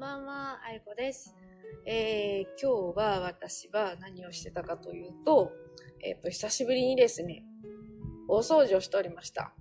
[0.00, 1.36] んばんは、あゆこです。
[1.84, 5.52] えー、今日は私は何をしてたかというと、
[6.02, 7.44] えっ、と、久しぶりにですね、
[8.26, 9.52] 大掃除をしておりました。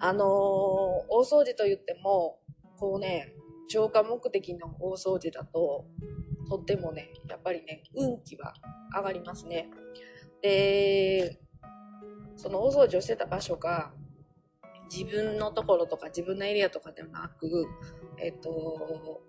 [0.00, 2.40] あのー大掃除と言っても、
[2.80, 3.32] こうね、
[3.70, 5.86] 浄化目的の大掃除だと、
[6.50, 8.54] とってもね、やっぱりね、運気は
[8.92, 9.70] 上がりますね。
[10.42, 11.38] で、
[12.34, 13.92] その大掃除をしてた場所が、
[14.90, 17.66] 自分のところとか自分のエリアとかではなく、
[18.20, 19.27] えっ、と、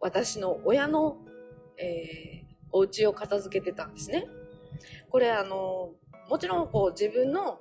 [0.00, 1.18] 私の親の、
[1.78, 4.26] えーお家を片付けてたんですね。
[5.10, 5.92] これあの、
[6.28, 7.58] もちろんこう自分の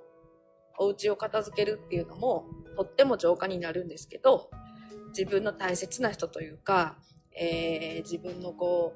[0.77, 2.45] お家を片付けるっていうのも
[2.75, 4.49] とっても浄化になるんですけど、
[5.17, 6.97] 自分の大切な人というか、
[7.39, 8.93] えー自分のこ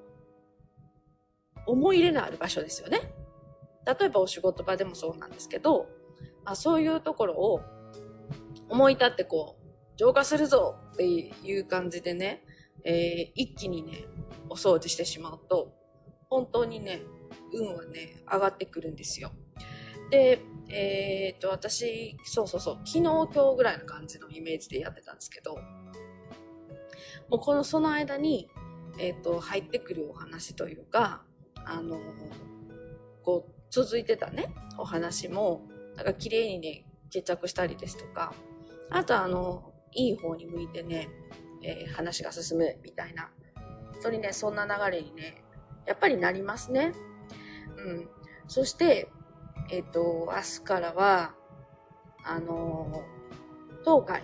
[1.55, 3.13] う、思い入れのある場所ですよね。
[3.85, 5.87] 例えばお仕事場でもそうなんですけど、
[6.43, 7.61] まあ、そういうところを
[8.69, 12.43] 思い立ってこう、浄化するぞっていう感じでね、
[12.83, 14.05] えー一気にね、
[14.49, 15.73] お掃除してしまうと、
[16.29, 17.01] 本当にね、
[17.53, 19.31] 運はね、上がってくるんですよ。
[20.09, 25.55] で、えーっと、私、そうそうそう、昨日今日ぐらいの感じのイメージでやってたんですけど、
[27.29, 28.49] もうこの、その間に、
[28.99, 31.23] えーっと、入ってくるお話というか、
[31.55, 31.99] あの、
[33.23, 38.33] こう、続いてたね、お話も、なんか綺麗にね、決着したりですとか、
[38.89, 41.09] あとあの、いい方に向いてね、
[41.63, 43.29] えー話が進むみたいな、
[43.93, 45.43] 本当にね、そんな流れにね、
[45.85, 46.93] やっぱりなりますね。
[47.77, 48.09] うん。
[48.47, 49.09] そして、
[49.69, 51.35] えっ、と、明日からは、
[52.23, 53.03] あの
[53.83, 54.21] 東海、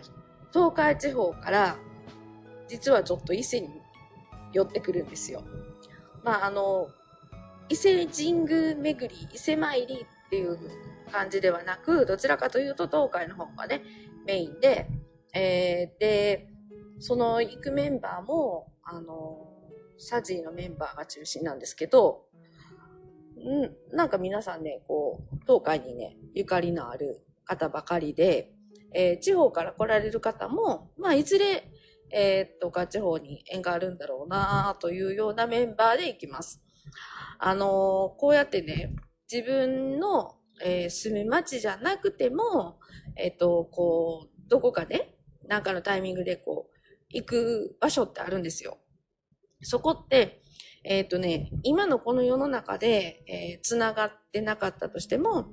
[0.54, 1.78] 東海地方から、
[2.68, 3.70] 実はちょっと伊勢に
[4.54, 5.44] 寄ってくるんですよ。
[6.24, 6.90] まあ、あの、
[7.70, 10.58] 伊勢神宮巡り、伊勢参りっていう
[11.12, 13.82] 感じではなく、どちらかというと東海の方がね、
[14.26, 14.88] メインで、
[15.34, 16.50] えーで、
[17.00, 19.54] その行くメンバーも、あの、
[19.98, 22.26] サジーのメンバーが中心なんですけど、
[23.38, 28.54] んなんか皆さんね、こう、東海にね、ゆかりのある方ばかりで、
[28.94, 31.72] えー地方から来られる方も、まあ、いずれ、
[32.12, 36.62] えーっと、か地方に縁があるんだろうなというようなメンバーで行きます。
[37.40, 37.70] あのー
[38.20, 38.96] こうやってね、
[39.32, 42.80] 自分の、えー住む町じゃなくても、
[43.16, 45.16] えっと、こう、どこかね、
[45.48, 46.77] なんかのタイミングでこう、
[47.18, 48.78] 行く場所ってあるんですよ。
[49.64, 50.44] そこって、
[50.84, 55.48] えっ、とね、今のこの世の中で、えー、繋がってなかったとしても、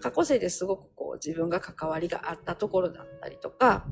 [0.00, 3.86] 過去世ですごくこう自分が関わりがあったところだったりとか、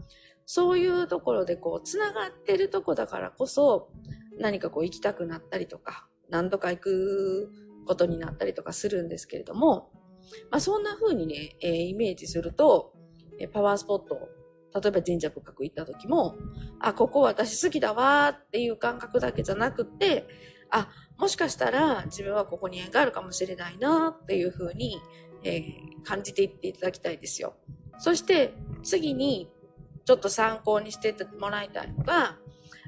[0.47, 3.91] そういうところでこう繋がってるとこだからこそ、
[4.39, 7.53] 何かこう行きたくなったりとか、何度か行く
[7.87, 9.91] ことになったりとかするんですけれども、
[10.51, 12.95] まあそんな風にね、えーイメージすると、
[13.39, 14.29] えパワースポット、
[14.75, 16.37] 例えば神社仏閣行った時も、
[16.81, 20.27] あ、ここ私好きだわっていう感覚だけじゃなくて、
[20.71, 25.01] あ、もしかしたら自分はここに縁があるかもしれないなっていう風に、
[25.43, 27.55] えー感じていっていただきたいですよ。
[27.99, 29.51] そして次に
[30.07, 32.39] ちょっと参考にしてもらいたいのが、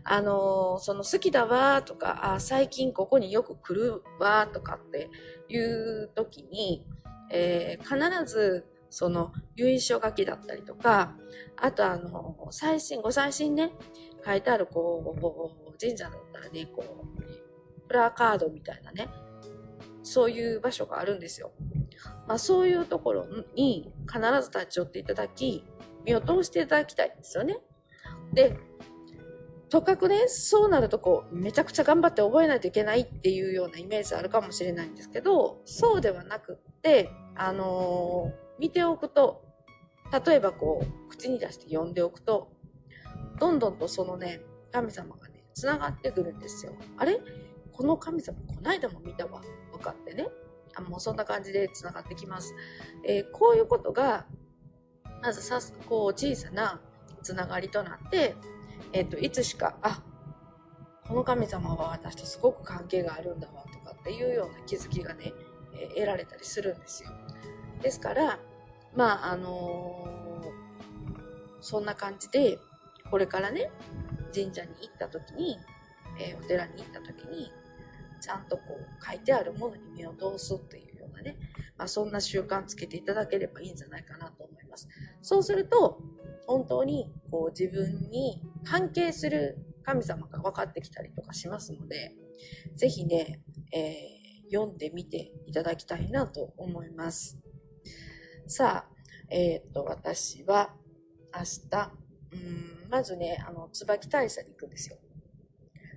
[0.04, 5.10] あのーその好きだわとか、あ、最近ここによく来るわとかって
[5.48, 6.86] いう時に、
[7.30, 11.16] えー必ずその由緒書きだったりとか、
[11.56, 13.72] あとあの、最新、ご最新ね、
[14.24, 19.08] 書いてあるこう、神社だったらね、こう、プラカードみたいなね、
[20.02, 21.52] そういう場所があるんですよ。
[22.26, 25.64] まあそういうところに必ず立ち寄っていただき、
[26.04, 27.58] 身を通していただきたいんですよね。
[28.32, 28.56] で、
[29.68, 39.42] とかくね、そうなるとこう、めちゃくちゃ頑張って覚えないといけないっていうようなイメージあるかもしれないんですけど、そうではなくって、あのー見ておくと、
[40.26, 42.52] 例えばこう、口に出して読んでおくと、
[43.38, 46.74] どんどんとそのね、神様がね、繋がってくるんですよ。
[46.98, 47.18] あれ？
[47.72, 49.40] この神様、こないだも見たわ。
[49.72, 50.28] とかってね。
[50.74, 52.54] あもうそんな感じで繋がってきます。
[53.06, 54.26] えーこういうことが、
[55.22, 56.80] まずさす、こう、小さな
[57.22, 58.36] 繋がりとなって、
[58.92, 60.02] えっ、と、いつしか、あ、
[61.08, 65.32] この神様は私とすごく関係があるんだわ、とかっていうような気づきがね、
[65.74, 67.10] えー得られたりするんですよ。
[67.82, 68.38] ですから、
[68.94, 70.10] まあ、あのー
[71.62, 72.58] そんな感じで、
[73.10, 73.70] これからね、
[74.34, 75.58] 神社に行った時に、
[76.18, 77.52] えーお寺に行った時に、
[78.20, 81.36] ちゃんとこう書いてあるものに目を通すっていうようなね、
[81.76, 84.88] まあそんな習慣つけていただければいいんじゃないかなと思います。
[85.22, 85.98] そうすると、
[86.46, 92.14] 本当にこう自分に関係する神様が分かってきたりとかしますので、
[92.74, 93.40] ぜひね、
[93.72, 94.20] えー
[94.52, 97.39] 読んでみていただきたいなと思います。
[98.52, 98.84] さあ、
[99.28, 100.74] えっ、と、私は
[101.32, 101.92] 明日、
[102.32, 104.96] うん、まずね、あの、椿大社に行くんですよ。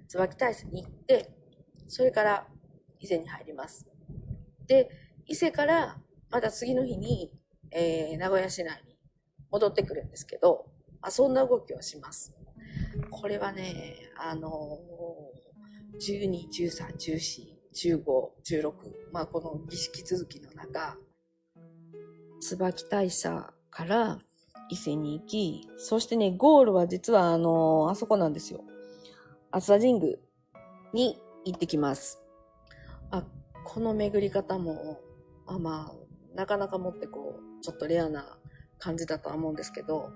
[0.07, 1.31] 椿大社に行って、
[1.87, 2.45] それから
[2.99, 3.87] 伊勢に入ります。
[4.67, 4.87] で、
[5.25, 5.97] 伊勢から
[6.29, 7.31] また次の日に、
[7.71, 8.99] えー、名古屋市内に
[9.49, 10.67] 戻ってくるんですけど、
[11.01, 12.35] まあ、そんな動きをします。
[13.09, 18.03] これはね、あのー、12、13、14、15、
[18.45, 18.73] 16、
[19.11, 20.99] まあこの儀式続きの中、
[22.43, 24.19] 椿大社から
[24.69, 28.61] 伊勢に行き、そしてね、ゴールは実はあのー、あそこなんですよ。
[29.51, 30.17] 熱田神宮
[30.93, 32.21] に行ってきます。
[33.11, 33.23] あ、
[33.63, 34.99] この巡り方も、
[35.47, 38.37] あまあ、なかなかもってこう、ちょっとレアな
[38.77, 40.09] 感じだとは思うんですけど、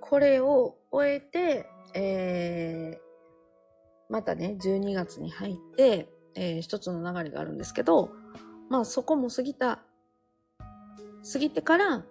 [0.00, 8.10] これを終えて、えー、またね、12月に入って、えー、一つの流れがあるんですけど、
[8.68, 9.82] まあそこも過ぎた、
[11.30, 12.04] 過ぎてから、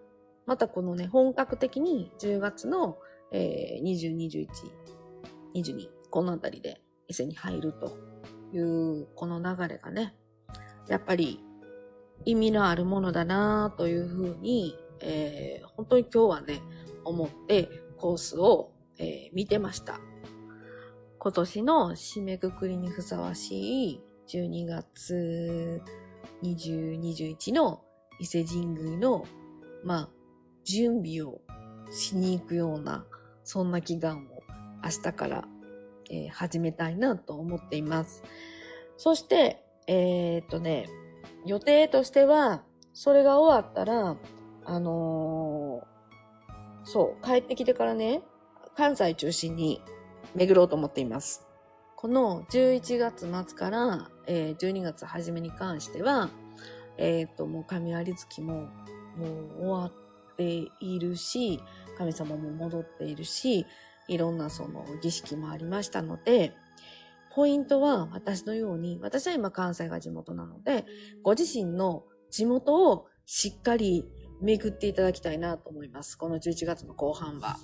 [0.46, 2.98] またこのね、本格的に10月の、
[3.32, 4.48] えー、20、21、
[5.56, 7.98] 22、このあたりで伊勢に入ると
[8.54, 10.16] いうこの流れがね、
[10.88, 11.44] やっぱり
[12.26, 16.62] 意味のあるものだなというふうに、えー、本当に今日はね、
[17.04, 20.00] 思ってコースを、えー、見てました。
[21.20, 25.82] 今年の締めくくりにふさわしい12月
[26.44, 27.82] 20、21の
[28.20, 29.26] 伊勢神宮の、
[29.84, 30.10] まあ、
[30.64, 31.42] 準備を
[31.90, 33.06] しに行くような、
[33.44, 34.44] そんな祈願を
[34.84, 35.48] 明日から
[36.10, 38.24] えー、始めたいなと思っています。
[38.98, 40.88] そして、えー、っとね、
[41.46, 44.18] 予定としては、それが終わったら、
[44.66, 48.22] あのー、そう、帰ってきてからね、
[48.76, 49.82] 関西中心に
[50.36, 51.46] 巡ろうと思っています。
[51.96, 56.30] この11月末から、えー、12月初めに関しては、
[56.98, 58.70] えっ、と、もう神有月も
[59.18, 59.28] も
[59.60, 60.44] う終わって
[60.80, 61.60] いるし、
[61.98, 63.66] 神様も戻っているし、
[64.08, 66.54] いろんなその儀式もありましたので、
[67.34, 70.86] ポイントは私のように、私は今関西が地元なので、
[71.24, 74.06] ご自身の地元をしっかり
[74.42, 76.18] 巡っていただきたいなと思います。
[76.18, 77.58] この11月の後半は。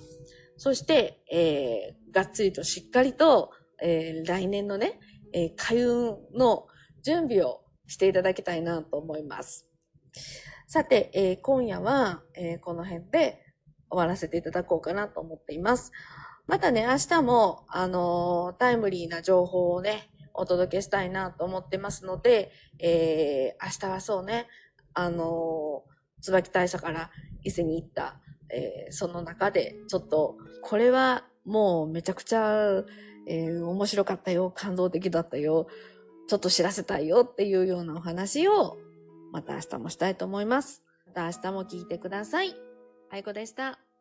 [0.56, 3.50] そして、えー、がっつりとしっかりと、
[3.82, 5.00] えー、来年のね、
[5.32, 6.66] えー、開運の
[7.02, 9.68] 準備をしていただきたいなと思います。
[10.66, 13.44] さて、えー、今夜は、えー、この辺で
[13.90, 15.92] 終わらせていただこうかなと思っています。
[16.46, 22.50] またね、明日も、あのー、タイムリーな情報をね、お届けしたいなと思ってますので、
[22.80, 24.48] えー、明日はそうね、
[24.92, 27.10] あのー、椿大社から
[27.44, 28.20] 伊勢に行った、
[28.50, 32.84] えー、その中で、ちょっと、これはもうめちゃくちゃ、
[33.26, 35.66] えー、面白かったよ、感動的だったよ、
[36.26, 38.76] ちょっと知らせたいよっていうようなお話を、
[39.32, 40.82] また明日もしたいと思います。
[41.06, 42.54] また明日も聞いてください。
[43.10, 43.93] あいこでした。